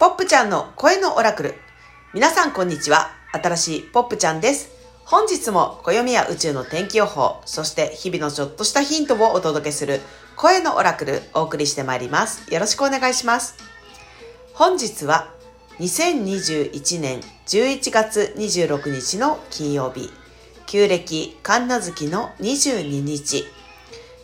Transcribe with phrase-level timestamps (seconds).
[0.00, 1.54] ポップちゃんの声のオラクル。
[2.14, 3.10] 皆さんこんにちは。
[3.32, 4.70] 新しいポップちゃんです。
[5.04, 10.00] 本日も暦や宇宙の天気予報、そして日々のちょっとしたヒントをお届けする
[10.36, 12.50] 声のオラクルお送りしてまいります。
[12.50, 13.56] よろしくお願いします。
[14.54, 15.34] 本日は
[15.80, 20.10] 2021年11月26日の金曜日、
[20.64, 23.44] 旧暦神奈月の22日、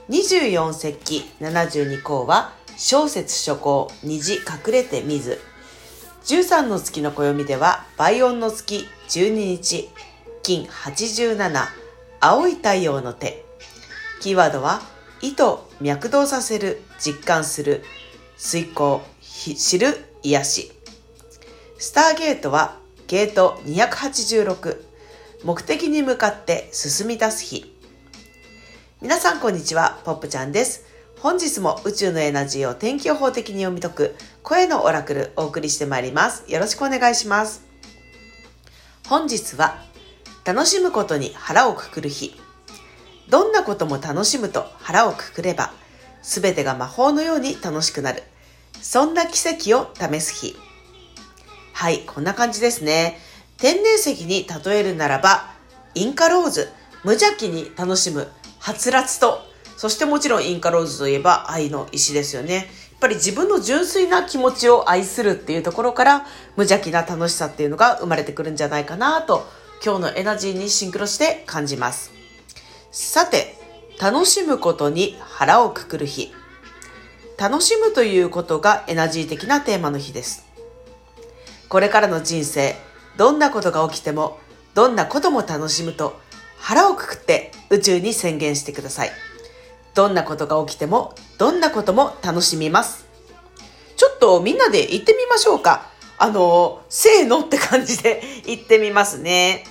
[0.09, 4.41] 24節気72項は小節初項虹隠
[4.73, 5.39] れて水
[6.27, 9.89] 13の月の暦では倍音の月12日
[10.43, 11.67] 金87
[12.19, 13.45] 青い太陽の手。
[14.21, 14.81] キーワードは
[15.23, 15.45] 意図
[15.81, 17.85] 脈動させる実感する
[18.37, 20.73] 遂行知る癒し。
[21.79, 24.83] スターゲートはゲート286
[25.45, 27.73] 目的に向かって進み出す日。
[29.01, 30.87] 皆さんこんにちは、ポップちゃんです。
[31.21, 34.17] 本日も宇宙のエナジーを天気予報的に読み解く
[34.49, 36.45] 声のオラクルお送りしてまいります。
[36.47, 37.67] よろしくお願いします。
[39.09, 39.83] 本日は
[40.45, 42.33] 楽しむことに腹をくくる日。
[43.29, 45.73] どんなことも楽しむと腹をくくれば、
[46.23, 48.23] すべてが魔法のように楽しくなる。
[48.81, 50.55] そんな奇跡を試す日。
[51.73, 53.19] はい、こんな感じですね。
[53.59, 55.51] 天然石に例えるならば、
[55.97, 56.69] インカローズ、
[57.03, 58.29] 無邪気に楽しむ、
[58.61, 59.41] はつらつと、
[59.77, 62.71] そしてもちろんインカローズといえば愛の石ですよね。
[62.97, 66.21] やっぱり自分の純粋な気持ちを愛するっていうところから
[66.57, 69.47] 無邪気な楽しさっていうのが生まれてくるんじゃないかなと
[69.85, 72.11] 今日のエナジーにシンクロして感じます。
[72.91, 73.55] さて、
[74.01, 76.33] 楽しむことに腹をくくる日。
[77.39, 80.47] 楽しむということがエナジー的なテーマの日です。
[81.69, 82.77] これからの人生、
[83.19, 84.39] どんなことが起きても、
[84.73, 86.19] どんなことも楽しむと
[86.57, 89.11] 腹をくくって宇宙に宣言してください。
[89.97, 93.07] どんなことが起きても、どんなことも楽しみます。
[93.97, 95.87] ちょっとみんなで言ってみましょうか。
[96.19, 99.65] あの、せーのって感じで 言ってみますね。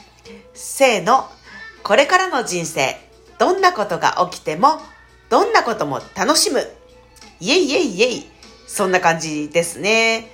[0.55, 1.29] せーの。
[1.83, 2.99] これからの人生、
[3.37, 4.81] どんなことが起きても、
[5.29, 6.67] どんなことも楽しむ。
[7.39, 8.29] イェイイェイイェイ。
[8.65, 10.31] そんな感じですね。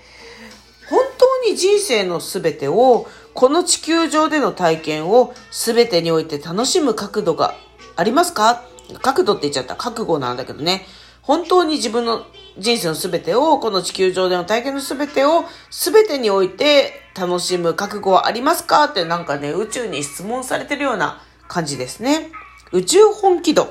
[0.90, 7.56] 本当に人生のすべてを、この地球上での体験をすべてにおいて楽しむ角度が
[7.98, 8.71] ありますか？
[9.00, 9.76] 角度って言っちゃった。
[9.76, 10.86] 覚悟なんだけどね。
[11.22, 12.26] 本当に自分の
[12.58, 22.32] 人生のすべてを、この地球上での体験のすべてを、すべてにおいて楽しむ覚悟はありますかってなんかね、宇宙に質問されてるような感じですね。
[22.72, 23.68] 宇宙本気度。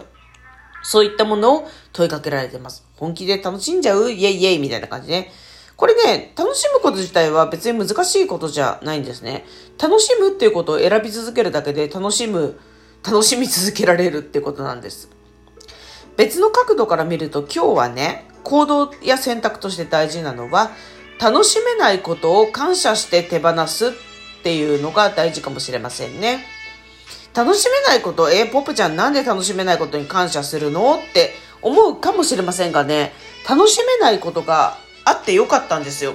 [0.83, 2.87] そういったものを問いかけられてます。
[2.97, 4.11] 本気で楽しんじゃう？
[4.11, 5.31] イェイイェイみたいな感じね。
[5.77, 9.45] これね、楽しむこと自体は別に難しいことじゃないんですね。
[9.83, 12.61] 楽しむっていうことを選び続けるだけで楽しむ、
[13.05, 15.09] 楽しみ続けられるってことなんです。
[16.17, 20.71] 別の角度から見ると今日はね、行動や選択として大事なのは、
[21.21, 23.91] 楽しめないことを感謝して手放すっ
[24.43, 26.45] ていうのが大事かもしれませんね。
[27.35, 30.97] 楽しめないこと、えー、ポップちゃんなんで楽しめないことに感謝するの？
[30.97, 31.33] って
[31.63, 33.13] 思うかもしれませんがね、
[33.49, 36.15] 楽しめないことがあってよかったんですよ。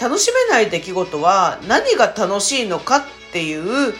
[0.00, 3.02] 楽しめない出来事は何が楽しいのかっ
[3.32, 3.94] ていう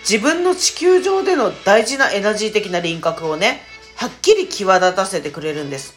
[0.00, 3.62] 自分の地球上での大事なエナジー的な輪郭をね、
[3.96, 5.96] はっきり際立たせてくれるんです。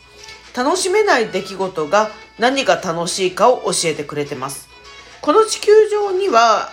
[0.56, 4.70] 楽しめない出来事が何が楽しいかを教えてくれてます。
[5.22, 6.70] この地球上には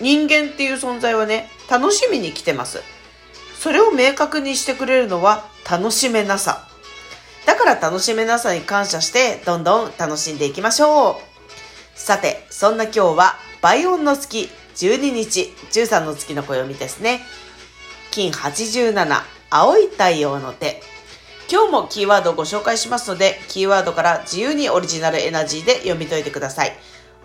[0.00, 2.80] 人間っていう存在はね、楽しみに来てます。
[3.58, 6.68] それを明確にしてくれるのは楽しめなさ。
[7.46, 11.98] だから楽しめなさに感謝してどんどん楽しんでいきましょう。
[11.98, 17.20] さて、そんな今日は倍音の月12日13の月の暦ですね。
[18.10, 20.82] 金87青い太陽の手。
[21.50, 26.76] 今日もキーワードをご紹介しますので、キーワードから自由にオリジナルエナジーで読み解いてください。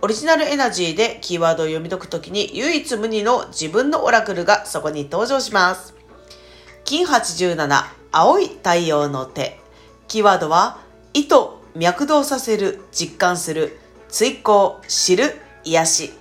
[0.02, 5.96] オリジナルエナジーでキーワードを読み解くときに唯一無二の自分のオラクルがそこに登場します。
[6.84, 9.60] 金87青い太陽の手。
[10.08, 10.80] キーワードは、
[11.14, 11.36] 意図、
[11.76, 13.78] 脈動させる、実感する、
[14.08, 16.14] 追行、知る、癒し。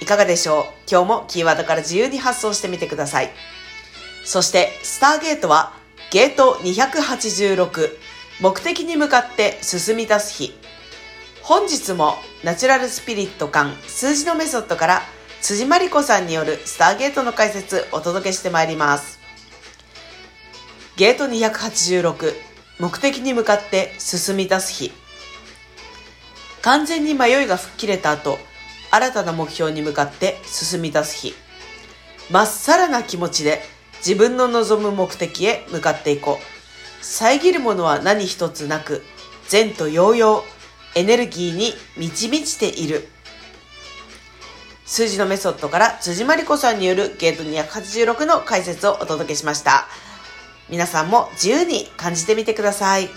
[0.00, 0.64] いかがでしょう？
[0.90, 3.30] 今日もキーワードから自由に発想してみてください。
[4.24, 5.72] そして、スターゲートは、
[6.10, 7.96] ゲート286、
[8.40, 10.54] 目的に向かって進み出す日。
[11.42, 15.02] 本日もナチュラルスピリット感数字のメソッドから
[15.40, 19.18] 辻真理子さんによるスターゲートの解説お届けしてまいります。
[20.96, 22.34] ゲート286
[22.80, 24.92] 目的に向かって進み出す日。
[26.60, 28.38] 完全に迷いが吹っ切れた後、
[28.90, 31.34] 新たな目標に向かって進み出す日。
[32.30, 33.62] まっさらな気持ちで
[33.98, 37.04] 自分の望む目的へ向かっていこう。
[37.04, 39.04] 遮るものは何一つなく、
[39.48, 40.42] 善と揚々、
[40.94, 43.08] エネルギーに満ち満ちている。
[44.84, 49.86] 数字のメソッドから辻まりこさんによるゲート286の解説をお届けしました。
[50.70, 53.08] 皆さんも自由に感じてみてください。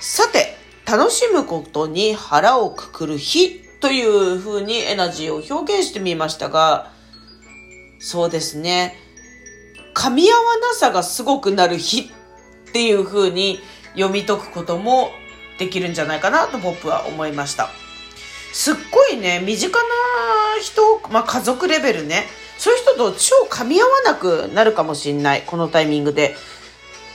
[0.00, 0.56] さて、
[0.86, 6.92] 楽しむことに腹をくくる日という風にエナジーを表現してみましたが、
[7.98, 8.96] そうですね。
[9.92, 12.10] 噛み合わなさがすごくなる日
[12.68, 13.58] っていう風に
[13.94, 15.10] 読み解くことも
[15.58, 17.70] できるんじゃないかなとポップは思いました。
[18.52, 19.88] すっごいね、身近な
[20.62, 22.26] 人、まあ、家族レベルね、
[22.58, 26.36] そういう人と超噛み合わなくなるかもしんない、このタイミングで。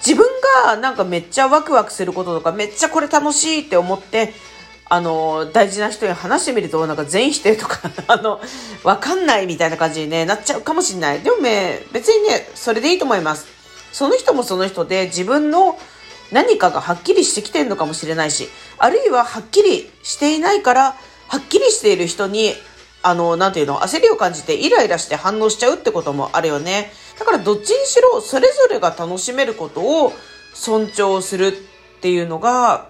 [0.06, 0.28] 自分
[0.66, 4.34] がなんかめっちゃワクワクすることとか、めっちゃこれ楽しいって思って、
[4.90, 8.40] あの、大事な人に話してみると、なんか全否定とか あの、
[8.84, 11.20] わかんないみたいな感じに、ね、なっちゃうかもしんない。
[11.20, 13.48] でもね、別にね、それでいいと思います。
[13.92, 15.78] その人もその人で自分の
[16.32, 20.96] 何かがはっきりしてきてるのかもしれないし、あるいははっきりしていないから、
[21.28, 22.54] はっきりしている人に、
[23.04, 26.94] あの、なんていうの、焦りを感じてイライラして反応しちゃうってこともあるよね。
[27.20, 30.14] だからどっちにしろ、それぞれが楽しめることを
[30.54, 31.52] 尊重するっ
[32.02, 32.90] ていうのが、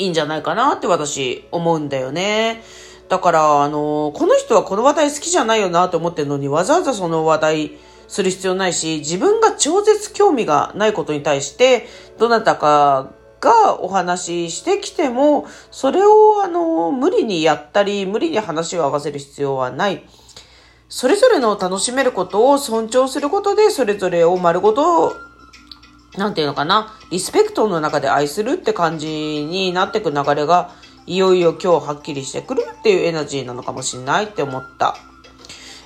[0.00, 2.62] いいんじゃないかなって私思うんだよね。
[3.08, 7.72] だから、あの、この人はこの話題好きじゃないよなと思ってるのに、わざわざその話題
[8.06, 11.86] する必要ないし、自分が超絶興味がないことに対して、
[12.18, 13.10] どなたか
[13.40, 20.04] がお話ししてきても、それをあの、無理にやったり、無理に話を合わせる必要はない。
[20.88, 25.14] それぞれの楽しめることを尊重することで、それぞれを丸ごと、
[26.16, 30.72] なんていうのかな、リスペクトの中で愛するって感じになってく流れが、
[31.06, 34.96] いよいよ今日はっきりしてくるっていうエナジーなのかもしれないって思った。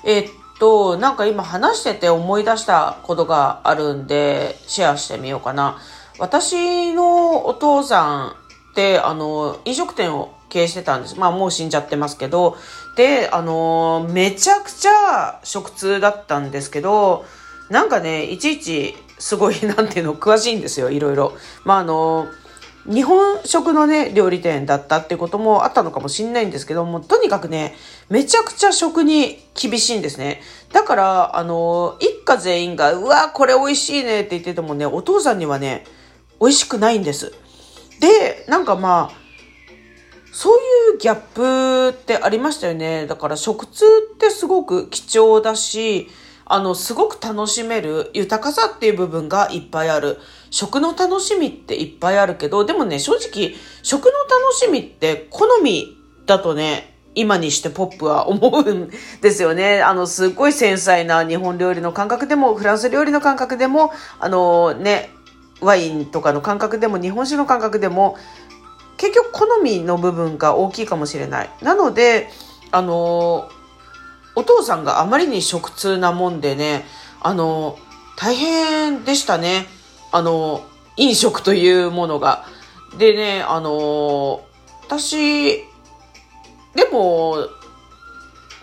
[0.05, 5.79] えっと、なんか今話してて思い出したことがあるんで、シェアしてみようかな。
[6.19, 11.19] 私のお父さんって、あの、飲食店を経営してたんです。
[11.19, 12.57] まあもう死んじゃってますけど、
[12.97, 17.25] で、あの、めちゃくちゃ食通だったんですけど、
[17.71, 21.33] なんかね、いちいちすごい、なんていうの、詳しいんですよ、いろいろ。
[21.65, 22.29] まああの、
[22.87, 27.75] 日本食のね、料理店だったってこともあったのかもしんないんですけども、とにかくね、
[28.11, 30.43] めちゃくちゃ食に厳しいんですね。
[30.73, 35.87] だから、あの、一家全員が、うわ、これ美味しいねって言っててもね、お父さんにはね、
[36.41, 37.33] 美味しくないんです。
[38.01, 39.25] で、なんかまあ、
[40.31, 40.59] そう
[40.93, 43.07] いうギャップってありましたよね。
[43.07, 43.85] だから食通
[44.15, 46.09] ってすごく貴重だし、
[46.47, 50.19] あの、すごく楽しめる豊かさっていう部分がいっぱいある。
[50.51, 55.97] 食の楽しみっていっぱいあるけど、でもね、正直、食の楽しみって好み
[56.27, 59.83] だとね、今にしてポップは思うんですよね。
[59.83, 65.11] あの、すっごい繊細な日本料理の感覚でも、フランス料理の感覚でも、あのね、
[65.61, 68.17] ワインとかの感覚でも日本酒の感覚でも
[68.97, 71.51] 結局好みの部分が大きいかもしれない。
[71.63, 72.29] なので、
[72.71, 73.49] あの、
[74.35, 76.85] お父さんがあまりに食通なもんでね、
[77.21, 77.79] あの、
[78.17, 79.67] 大変でしたね。
[80.13, 80.65] あの、
[80.97, 82.47] 飲食というものが。
[82.99, 84.45] でね、あの、
[84.87, 85.65] 私、
[86.75, 87.49] でも、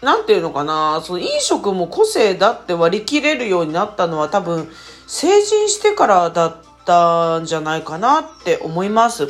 [0.01, 4.69] なんていうのかな、その飲食も個性だって割り切れるようになったのは多分、
[5.07, 9.27] 成人してからだったんじゃないかなって思います。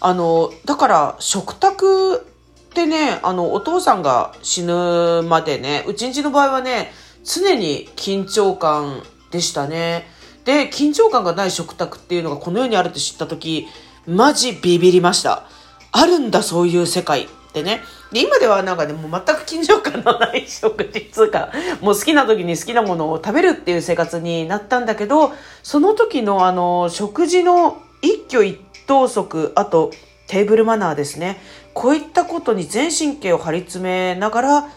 [0.00, 2.26] あの、だから食卓
[2.76, 6.92] ってね、あの、お父さんが死ぬまでね、うちんちの場合はね、
[7.24, 10.06] 常に緊張感でしたね。
[10.44, 13.66] で、緊張感がない食卓っていうのがこの世にあるって知った時、
[14.06, 15.44] マジビビりました。
[15.90, 17.80] あるんだ、そういう世界ってね。
[18.12, 29.92] で、今ではなんかね、もう全く緊張感のない食事つうか、もう好きな時に好きなものを食べるっていう生活になったんだけど、その時のあの、食事の一挙一投足、あと
[30.26, 31.38] テーブルマナーですね。
[31.74, 34.68] こういったことに全神経を張り詰めながら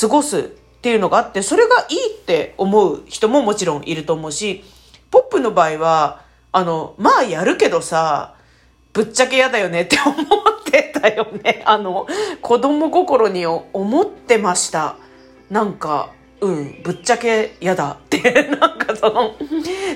[0.00, 0.42] 過ごすっ
[0.82, 4.64] ていうのがあって、それがいいって思う人ももちろんいると思うし、
[5.10, 8.34] ポップの場合は、あの、まあやるけどさ、
[8.92, 10.16] ぶっちゃけ嫌だよねって思っ
[10.64, 11.62] てたよね。
[11.66, 12.06] あの、
[12.40, 14.96] 子供心に思ってました。
[15.50, 19.34] なんか、うん、ぶっちゃけ嫌だって、 なんかその、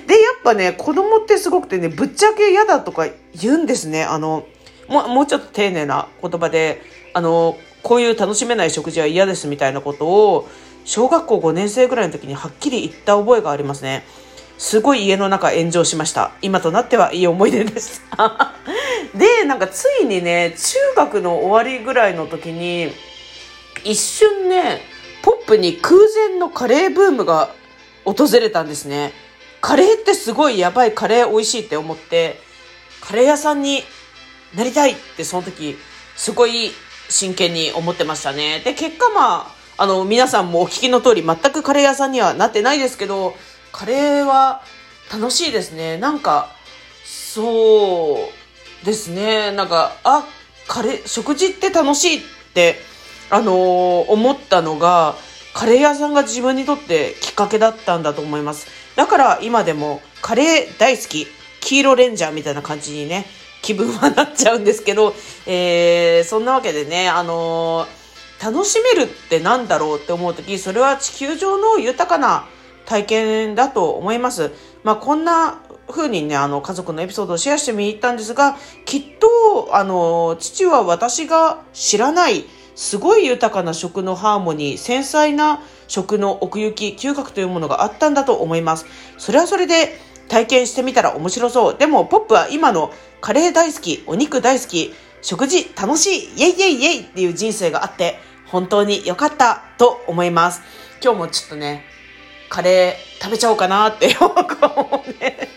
[0.06, 4.04] で、やっぱね、子供ってすごくてね、ぶっちゃけ嫌だとか言うんですね。
[4.04, 4.44] あの、
[4.88, 10.48] もう、もうちょっと丁寧な言葉で、あの、こういう楽しめない食事は嫌ですみたいなことを、
[10.84, 14.04] 小学校5年生ぐらいの時にはっきり言った覚えがありますね。
[14.58, 16.32] すごい家の中炎上しました。
[16.42, 18.02] 今となってはいい思い出です。
[19.14, 22.92] で、なんかついにね、中学の終わりぐらいの時に、
[23.84, 24.82] 一瞬ね、
[25.22, 25.96] ポップに空
[26.28, 27.50] 前のカレーブームが
[28.04, 29.12] 訪れたんですね。
[29.60, 32.40] カレーってすごいやばいカレー美味しいって思って、
[33.00, 33.82] カレー屋さんに
[34.56, 35.76] なりたいってその時、
[36.16, 36.72] すごい
[37.08, 38.60] 真剣に思ってましたね。
[38.64, 43.36] で、結果まあ、あの、皆さんもお聞きの通り、全くカレー屋さんにはなってないですけど、
[43.72, 44.62] カレーは
[45.12, 45.98] 楽しいですね。
[45.98, 46.48] なんか、
[47.04, 48.30] そ
[48.82, 49.52] うですね。
[49.52, 50.26] なんか、あ、
[50.66, 52.22] カレー、食事って楽しいっ
[52.54, 52.80] て、
[53.28, 53.56] あのー、
[54.08, 55.16] 思ったのが、
[55.52, 58.66] カレー屋さんが自分にとってきっかけだったんだと思います。
[58.94, 61.26] だから今でもカレー大好き、
[61.60, 63.26] 黄色レンジャーみたいな感じにね、
[63.66, 65.12] 気分はなっちゃうんですけど、
[65.44, 72.46] えー、そんなわけでね、あのー、楽しめるってなんだろうって思うとき、それは地球上の豊かな
[72.84, 74.52] 体験だと思います。
[74.84, 82.44] まあ、こんな風にね、あの、家族のエピソードをシェアしてみに行ったんですが、きっと、あの、父は私が知らない、
[82.76, 88.86] すごい豊かな食のハーモニー、繊細な食の奥行き、嗅覚というものがあったんだと思います。
[89.18, 91.76] それはそれで体験してみたら面白そう。
[91.76, 100.62] でも、ポップは今のカレー大好き、お肉大好き、食事楽しい、イェイイェイイェイっていう人生があって、本当に良かったと思います。
[101.02, 101.84] 今日もちょっとね、
[102.48, 104.08] カレー食べちゃおうかなって
[105.20, 105.48] ね、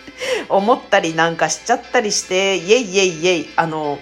[0.49, 3.99] 思ったりなんかしちゃったりして、イェイイェイイェイ、あの、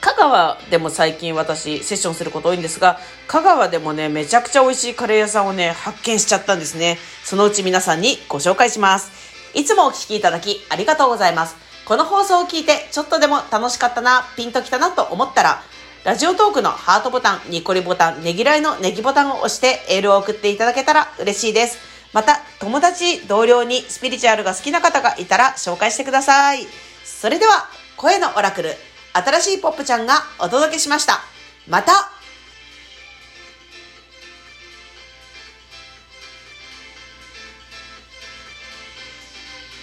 [0.00, 2.98] 香川でも最近私セッションすること多いんですが、
[3.28, 6.98] 香川でもね、めちゃくちゃ美味しいカレー屋さんをね、発見しちゃったんですね。
[7.22, 9.31] そのうち皆さんにご紹介します。
[9.54, 11.56] いつもお聴きいただきありがとうございます。
[11.84, 15.62] この放送を聞いてちょっとでも楽しかったな、ピンときたなと思ったら、
[16.04, 21.78] ラジオトークのハートボタン、ニコリボタン、ねぎらいのネギボタンを押してエールを送っていただけたら嬉しいです。
[22.12, 26.66] また、友達、同僚にスピリチュアルが好きな方がいたら紹介してください。
[27.04, 28.74] それでは、声のオラクル、
[29.12, 31.20] 新しいポップちゃんがお届けしました。
[31.68, 32.10] また